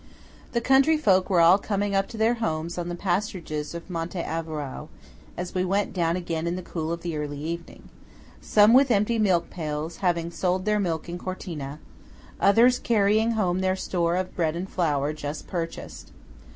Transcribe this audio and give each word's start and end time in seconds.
The 0.53 0.61
country 0.61 0.97
folks 0.97 1.29
were 1.29 1.41
all 1.41 1.59
coming 1.59 1.93
up 1.93 2.07
to 2.07 2.17
their 2.17 2.33
homes 2.41 2.79
on 2.79 2.89
the 2.89 2.95
pasturages 2.95 3.75
of 3.75 3.87
Monte 3.87 4.19
Averau, 4.23 4.87
as 5.37 5.53
we 5.53 5.63
went 5.63 5.93
down 5.93 6.15
again 6.15 6.47
in 6.47 6.55
the 6.55 6.63
cool 6.63 6.91
of 6.91 7.03
the 7.03 7.15
early 7.15 7.37
evening–some 7.39 8.73
with 8.73 8.89
empty 8.89 9.19
milk 9.19 9.51
pails, 9.51 9.97
having 9.97 10.31
sold 10.31 10.65
their 10.65 10.79
milk 10.79 11.07
in 11.07 11.19
Cortina; 11.19 11.77
others 12.39 12.79
carrying 12.79 13.33
home 13.33 13.61
their 13.61 13.75
store 13.75 14.15
of 14.15 14.35
bread 14.35 14.55
and 14.55 14.67
flour, 14.67 15.13
just 15.13 15.45
purchased. 15.45 16.11